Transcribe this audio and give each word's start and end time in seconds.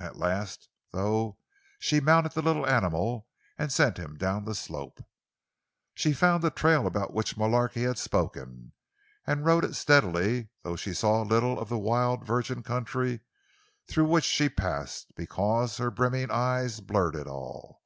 At 0.00 0.16
last, 0.16 0.70
though, 0.92 1.36
she 1.78 2.00
mounted 2.00 2.32
the 2.32 2.40
little 2.40 2.66
animal 2.66 3.26
and 3.58 3.70
sent 3.70 3.98
him 3.98 4.16
down 4.16 4.46
the 4.46 4.54
slope. 4.54 5.04
She 5.94 6.14
found 6.14 6.42
the 6.42 6.50
trail 6.50 6.86
about 6.86 7.12
which 7.12 7.36
Mullarky 7.36 7.82
had 7.82 7.98
spoken, 7.98 8.72
and 9.26 9.44
rode 9.44 9.66
it 9.66 9.74
steadily; 9.76 10.48
though 10.62 10.76
she 10.76 10.94
saw 10.94 11.20
little 11.20 11.60
of 11.60 11.68
the 11.68 11.76
wild, 11.78 12.24
virgin 12.24 12.62
country 12.62 13.20
through 13.86 14.06
which 14.08 14.24
she 14.24 14.48
passed, 14.48 15.14
because 15.14 15.76
her 15.76 15.90
brimming 15.90 16.30
eyes 16.30 16.80
blurred 16.80 17.14
it 17.14 17.26
all. 17.26 17.82